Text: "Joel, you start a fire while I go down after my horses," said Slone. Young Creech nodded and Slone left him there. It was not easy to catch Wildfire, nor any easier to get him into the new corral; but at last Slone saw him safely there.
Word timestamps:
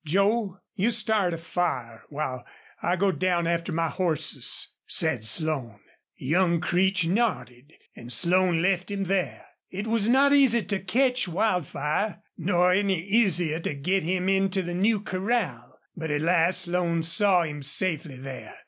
"Joel, 0.03 0.59
you 0.73 0.89
start 0.89 1.31
a 1.31 1.37
fire 1.37 2.05
while 2.09 2.43
I 2.81 2.95
go 2.95 3.11
down 3.11 3.45
after 3.45 3.71
my 3.71 3.87
horses," 3.87 4.69
said 4.87 5.27
Slone. 5.27 5.79
Young 6.15 6.59
Creech 6.59 7.05
nodded 7.05 7.73
and 7.95 8.11
Slone 8.11 8.63
left 8.63 8.89
him 8.89 9.03
there. 9.03 9.45
It 9.69 9.85
was 9.85 10.07
not 10.09 10.33
easy 10.33 10.63
to 10.63 10.79
catch 10.79 11.27
Wildfire, 11.27 12.23
nor 12.35 12.71
any 12.73 12.99
easier 12.99 13.59
to 13.59 13.75
get 13.75 14.01
him 14.01 14.27
into 14.27 14.63
the 14.63 14.73
new 14.73 15.01
corral; 15.01 15.77
but 15.95 16.09
at 16.09 16.21
last 16.21 16.61
Slone 16.63 17.03
saw 17.03 17.43
him 17.43 17.61
safely 17.61 18.17
there. 18.17 18.55